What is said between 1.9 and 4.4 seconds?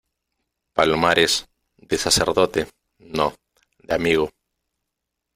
sacerdote, no, de amigo.